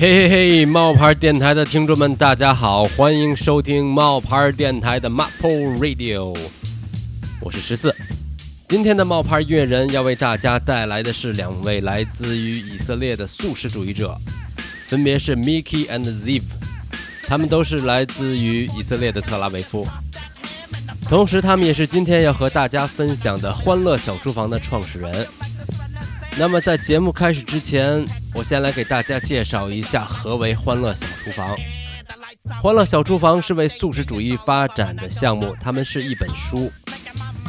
[0.00, 6.34] 嘿嘿嘿，冒牌电台的听众们，大家好，欢迎收听冒牌电台的 Maple Radio，
[7.38, 7.94] 我是十四。
[8.66, 14.18] 今天的冒牌音乐人要为大家带来的是两位来自于以色列的素食主义者，
[14.86, 16.44] 分别是 Mikey and Ziv，
[17.24, 19.86] 他们都是来自于以色列的特拉维夫，
[21.10, 25.26] 同时他们也是今天要和大家分享的欢乐小厨房的创始人。
[26.38, 31.56] 那么在节目开始之前，我先来给大家介绍一下何为欢乐小厨房。
[32.62, 36.72] 欢乐小厨房是为素食主义发展的项目，他们是一本书，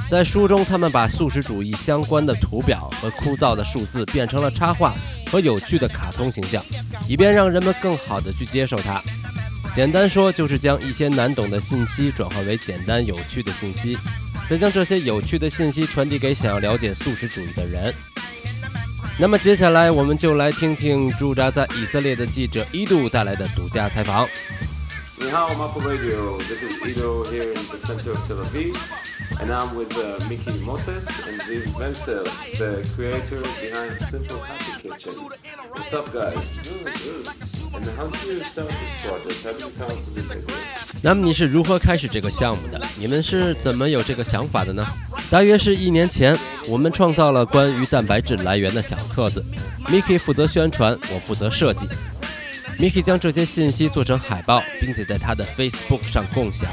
[0.09, 4.93] 在书中他们把素食主义相关的图表和枯燥的数字变成了插画
[5.31, 6.63] 和有趣的卡通形象，
[7.07, 9.01] 以便让人们更好的去接受它。
[9.73, 13.97] 简单说，就是将一些难懂的信息转化为简单有趣的信息，
[14.49, 17.93] 再将这些有趣的信息传递给想要了解素食主义的人。
[19.21, 24.27] 那么接下来，我们就来听听驻扎在以色列的记者伊杜带来的独家采访。
[25.15, 28.73] 你好，Maple Radio，this is Ido here in the center of Tel Aviv
[29.39, 29.95] And I'm with
[30.29, 35.13] Mickey Montes and Ziv Venzel，the creator behind Simple Happy Kitchen。
[35.73, 40.55] What's up, guys？And how did you start this project？How did you come to this idea？
[41.01, 42.79] 那么你是如何开始这个项目的？
[42.97, 44.85] 你们是怎么有这个想法的呢？
[45.29, 46.37] 大约是一年前，
[46.67, 49.43] 我们创造了关于蛋白质来源的小册子
[49.85, 51.87] ，Mickey 负责宣传，我负责设计。
[52.77, 56.67] Mickey 将这些信息做成海报，并且在他的 Facebook 上共享。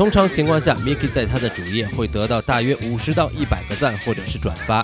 [0.00, 4.82] 通常情况下，Mickey 在他的主页会得到大约五十到一百个赞或者是转发，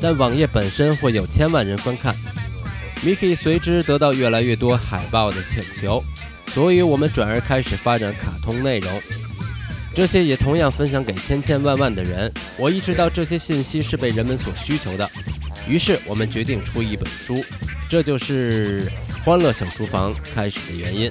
[0.00, 2.16] 但网页本身会有千万人观看。
[3.04, 6.02] Mickey 随之得到越来越多海报的请求，
[6.54, 9.02] 所以我们转而开始发展卡通内容，
[9.94, 12.32] 这些也同样分享给千千万万的人。
[12.56, 15.06] 我意识到这些信息是被人们所需求的，
[15.68, 17.44] 于是我们决定出一本书，
[17.90, 18.90] 这就是。
[19.22, 21.10] 欢乐小厨房开始的原因。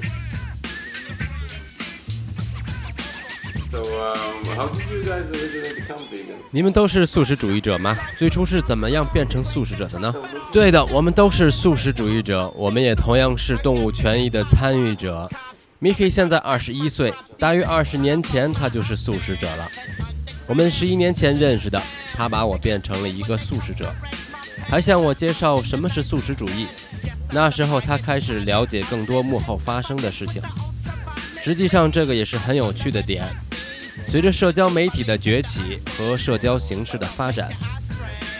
[6.51, 7.97] 你们都是素食主义者吗？
[8.17, 10.13] 最初是怎么样变成素食者的呢？
[10.51, 15.29] 对的，我们都是素食主义者，我们也同样是动物权益的参与者。
[15.81, 19.69] Mickey 现在二十一岁，大约二十年前他就是素食者了。
[20.47, 21.81] 我们十一年前认识的，
[22.13, 23.94] 他把我变成了一个素食者，
[24.69, 26.67] 还向我介绍什么是素食主义。
[27.31, 30.41] 那时候，他开始了解更多幕后发生的事情。
[31.41, 33.27] 实际上，这个也是很有趣的点。
[34.07, 37.50] 随着社交媒体的崛起和社交形式的发展，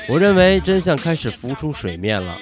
[0.08, 2.38] 我认为真相开始浮出水面了，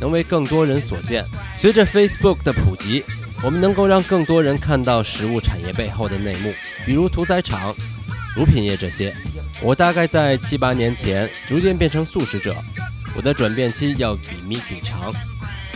[0.00, 1.24] 能为更多人所见。
[1.56, 3.02] 随着 Facebook 的普及，
[3.42, 6.52] 我们能够让更多人看到食物产业背后的内幕，
[6.86, 7.74] 比如屠宰场、
[8.36, 9.14] 乳品业这些。
[9.60, 12.54] 我大概在七八年前逐渐变成素食者，
[13.16, 15.12] 我的转变期要比 Mickey 长。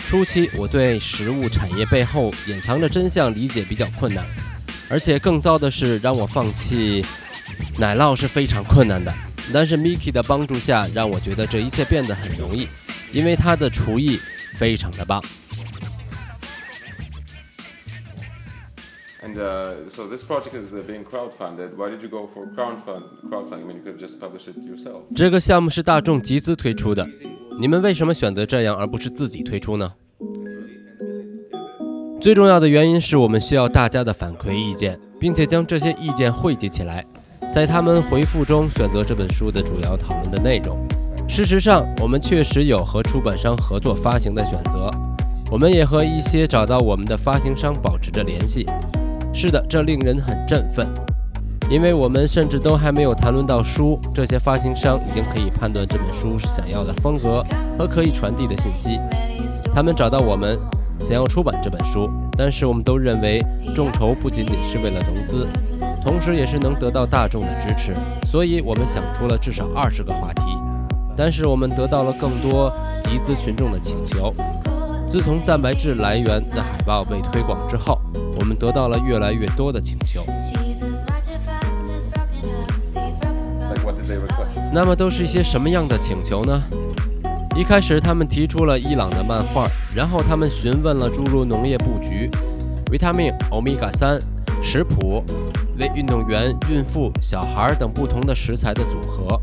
[0.08, 4.24] 初期，我对食物产业背后隐藏的真相理解比较困难，
[4.92, 7.02] 而且更糟的是，让我放弃
[7.78, 9.10] 奶酪是非常困难的。
[9.50, 12.68] 但是 Mickey 的帮助下，让我觉得这一切变得很容易，
[13.10, 14.20] 因为他的厨艺
[14.54, 15.24] 非常的棒。
[19.22, 21.74] And so this project is being crowdfunded.
[21.74, 23.62] Why did you go for crowdfund crowdfunding?
[23.62, 25.04] I mean, you could just publish it yourself.
[25.16, 27.08] 这个项目是大众集资推出的，
[27.58, 29.94] 你们为什么选择这样而不是自己推出呢？
[32.22, 37.04] 最重要的原因是我们需要大家的反馈意见，并且将这些意见汇集起来，
[37.52, 40.78] 在他们回复中选择这本书的主要讨论的内容。
[41.28, 44.88] 事实上，我们确实有和出版商合作发行的选择，
[45.50, 48.64] 我们也和一些找到我们的发行商保持着联系。
[49.34, 50.86] 是的，这令人很振奋，
[51.68, 57.44] 因为我们甚至都还没有谈论到书，这些发行商已经可以判断这本书是想要的风格
[57.76, 58.96] 和可以传递的信息。
[59.74, 60.56] 他们找到我们。
[61.02, 63.44] 想要出版这本书，但是我们都认为
[63.74, 65.46] 众筹不仅仅是为了融资，
[66.02, 67.94] 同时也是能得到大众的支持，
[68.26, 70.42] 所以我们想出了至少二十个话题。
[71.14, 72.72] 但是我们得到了更多
[73.04, 74.32] 集资群众的请求。
[75.10, 78.00] 自从蛋白质来源的海报被推广之后，
[78.38, 80.24] 我们得到了越来越多的请求。
[84.72, 86.62] 那么都是一些什么样的请求呢？
[87.54, 92.30] 一开始，他们提出了伊朗的漫画，然后他们询问了诸如农业布局、
[92.90, 94.18] 维他命、欧米伽三、
[94.62, 95.22] 食谱、
[95.78, 99.38] 为运动员、孕妇、小孩等不同的食材的组合。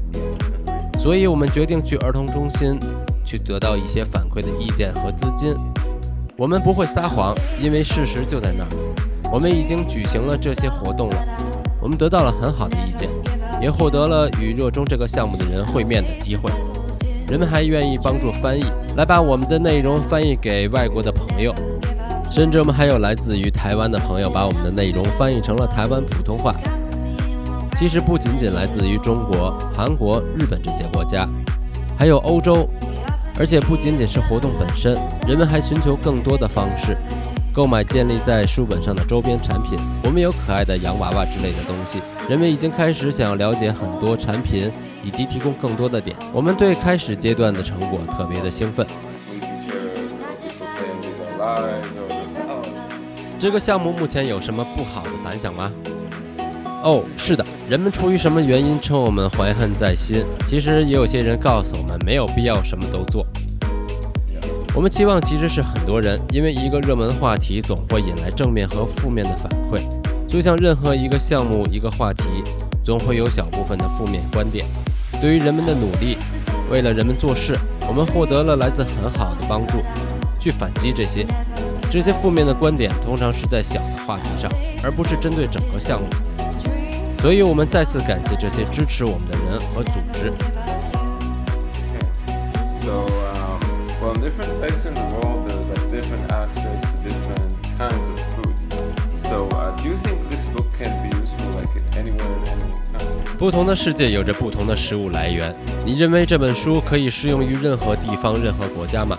[1.00, 2.80] 所以我们决定去儿童中心，
[3.24, 5.56] 去得到一些反馈的意见和资金。
[6.36, 8.70] 我们不会撒谎，因为事实就在那儿。
[9.32, 11.18] 我们已经举行了这些活动了，
[11.80, 13.08] 我们得到了很好的意见，
[13.62, 16.52] 也获得了与热衷这个项目的人会面的机会。
[17.30, 18.64] 人们还愿意帮助翻译，
[18.96, 21.54] 来把我们的内容翻译给外国的朋友。
[22.32, 26.56] 甚至我们还有来自于台湾的朋友，把我们的内容翻译成了台湾普通话。
[27.78, 31.28] 其实不仅仅来自于中国、韩国、日本这些国家，
[31.98, 32.68] 还有欧洲。
[33.40, 36.98] 而且不仅仅是活动本身，人们还寻求更多的方式
[37.54, 39.80] 购买建立在书本上的周边产品。
[40.04, 42.02] 我们有可爱的洋娃娃之类的东西。
[42.30, 44.72] 人们已经开始想要了解很多产品，
[45.04, 46.16] 以及提供更多的点。
[46.32, 48.86] 我们对开始阶段的成果特别的兴奋。
[53.40, 55.72] 这个项目目前有什么不好的反响吗？
[56.84, 60.24] 哦，是的，人们出于什么原因称我们怀恨在心？
[60.48, 63.26] 其实也有些人告诉我们没有必要什么都做。
[64.76, 69.82] 我们期望其实是很多人，因为一个热门话题总会引来正面和负面的反馈，
[70.30, 72.24] 就像任何一个项目、一个话题，
[72.86, 74.64] 总会有小部分的负面观点。
[75.20, 76.18] 对于人们的努力，
[76.72, 79.82] 为了人们做事，我们获得了来自很好的帮助，
[80.40, 81.26] 去反击这些。
[81.92, 84.52] 这些负面的观点通常是在小的话题上，
[84.84, 86.08] 而不是针对整个项目。
[87.20, 90.32] 所以我们再次感谢这些支持我们的人和组织。
[92.64, 93.60] So, um,
[94.00, 94.14] well,
[103.38, 105.56] 不同的世界有着不同的食物来源。
[105.86, 109.18] 你认为这本书可以适用于任何地方、任何国家吗？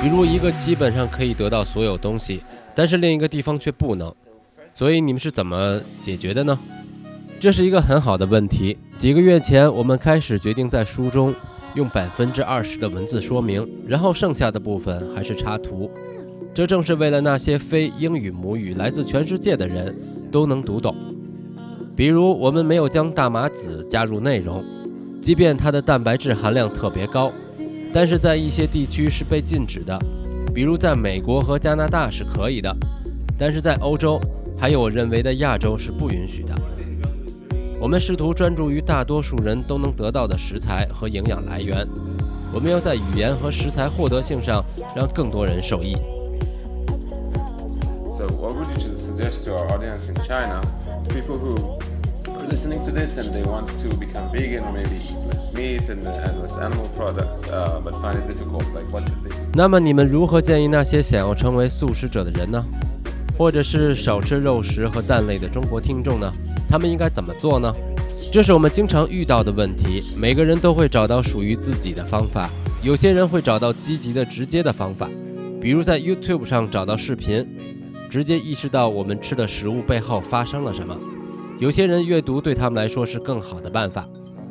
[0.00, 2.42] 比如一个基本上可以得到所有东西，
[2.74, 4.14] 但是另一个地方却不能，
[4.74, 6.58] 所以你们是怎么解决的呢？
[7.38, 8.78] 这是一个很好的问题。
[8.96, 11.34] 几个月前，我们开始决定在书中
[11.74, 15.90] 用百分之二十的文字说明，然后剩下的部分还是插图。
[16.58, 19.96] 这正是为了那些非英语母语、来自全世界的人
[20.28, 20.92] 都能读懂。
[21.94, 24.64] 比如，我们没有将大麻籽加入内容，
[25.22, 27.30] 即便它的蛋白质含量特别高。
[27.94, 29.96] 但是在一些地区是被禁止的，
[30.52, 32.76] 比如在美国和加拿大是可以的，
[33.38, 34.20] 但是在欧洲
[34.58, 36.52] 还有我认为的亚洲是不允许的。
[37.80, 41.86] 我们试图专注于大多数人都能得到的食材和营养来源，
[42.52, 44.60] 我们要在语言和食材获得性上
[44.96, 45.94] 让更多人受益。
[48.58, 50.60] Would you suggest to our audience in China,
[51.14, 51.78] people who
[52.26, 56.04] are listening to this and they want to become vegan, maybe eat less meat and,
[56.04, 59.32] and less animal products, uh, but find it difficult, like what should they?
[59.54, 62.64] 那么你们如何建议那些想要成为素食者的人呢？
[63.38, 66.32] 或者是少吃肉食和蛋类的中国听众呢？
[66.68, 67.72] 他们应该怎么做呢？
[68.32, 70.02] 这是我们经常遇到的问题。
[70.16, 72.50] 每个人都会找到属于自己的方法。
[72.82, 75.08] 有些人会找到积极的、直接的方法，
[75.60, 77.46] 比如在 YouTube 上找到视频，
[78.08, 80.96] 直接意识到我们吃的食物背后发生了什么。
[81.58, 84.08] 有些人阅读对他们来说是更好的办法。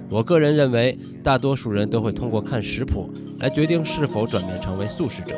[0.09, 5.35] 我个人认为，大多数人都会通过看食谱来决定是否转变成为素食者。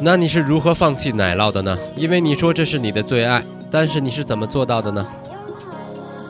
[0.00, 1.78] 那你是如何放弃奶酪的呢？
[1.96, 5.06] 因为你说这是你的最爱，但是你是怎么做到的呢？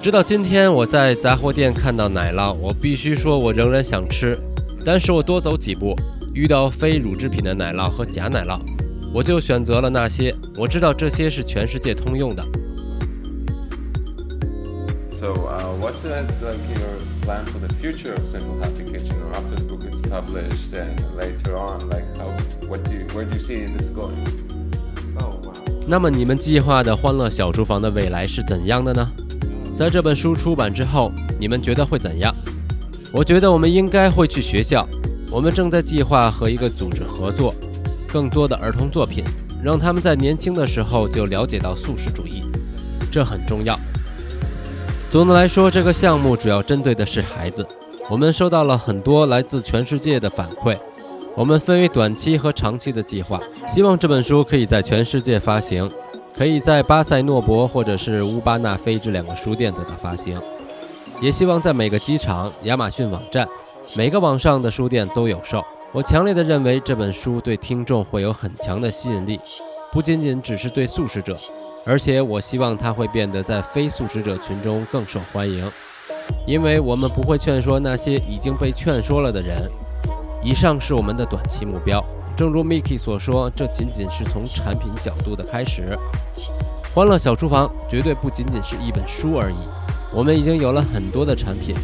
[0.00, 4.38] 直到今天，我在杂货店看到奶酪，我必须说，我仍然想吃，
[4.84, 5.94] 但是我多走几步，
[6.34, 8.60] 遇到非乳制品的奶酪和假奶酪。
[9.14, 12.44] 我就选择了那些，我知道这些是全世界通用的。
[15.10, 15.32] So,
[15.80, 19.64] what is like your plan for the future of Simple Happy Kitchen, or after the
[19.64, 22.28] book is published and later on, like how,
[22.68, 24.18] what do you, where do you see this going?
[25.20, 25.54] Oh wow.
[25.86, 29.08] 那么你们计划的欢乐小厨房的未来是怎样的呢？
[29.76, 32.34] 在这本书出版之后，你们觉得会怎样？
[33.12, 34.86] 我觉得我们应该会去学校。
[35.34, 37.52] 我们正在计划和一个组织合作。
[38.12, 39.24] 更多的儿童作品，
[39.60, 42.44] 让他们在年轻的时候就了解到素食主义，
[43.10, 43.76] 这很重要。
[45.10, 47.66] 总的来说，这个项目主要针对的是孩子。
[48.08, 50.78] 我们收到了很多来自全世界的反馈。
[51.34, 55.90] 我们分为短期和长期的计划，希望这本书可以在全世界发行，
[56.38, 60.40] 可以在巴塞诺博或者是乌巴纳菲这两个书店得到发行，
[61.20, 63.48] 也希望在每个机场、亚马逊网站、
[63.96, 65.64] 每个网上的书店都有售。
[65.92, 69.38] 我强烈的认为这本书对听众会有很强的吸引力，
[69.92, 71.36] 不仅仅只是对素食者，
[71.84, 75.70] 而且我希望它会变得在非素食者群中更受欢迎，
[76.46, 79.70] 因为我们不会劝说那些已经被劝说了的人。
[80.42, 82.04] 以上是我们的短期目标，
[82.36, 85.96] 正如 Mickey 所说，这仅仅是从产品角度的开始。
[86.92, 89.56] 欢乐小厨房绝对不仅仅是一本书而已，
[90.12, 91.76] 我们已经有了很多的产品。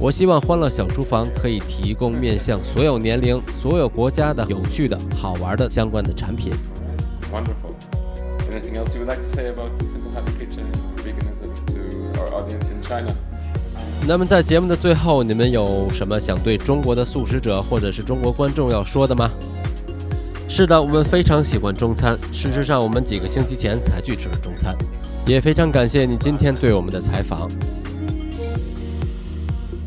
[0.00, 6.50] 我希望欢乐小厨房可以提供面向所有年龄、所有国家的有趣的好玩的相关的产品。
[7.30, 7.74] Wonderful.
[8.50, 12.18] Anything else you would like to say about the Simple Happy Kitchen and veganism to
[12.18, 13.14] our audience in China?
[14.08, 19.30] 那么在节目的最后，你们有什么想对中国的素食者或者是中国观众要说的吗？
[20.48, 22.16] 是的，我们非常喜欢中餐。
[22.32, 24.74] 事实上，我们几个星期前才去吃了中餐。
[25.26, 27.50] 也非常感谢你今天对我们的采访。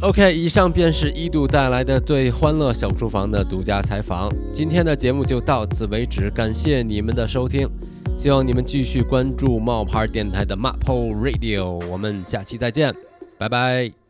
[0.03, 4.29] OK，以上便是一度带来的对《欢乐小厨房》的独家采访。
[4.51, 7.69] 今天的节目就到此为止，感谢你们的收听，
[8.17, 11.81] 希望你们继续关注冒牌电台的 Maple Radio。
[11.87, 12.93] 我们下期再见，
[13.37, 14.02] 拜拜。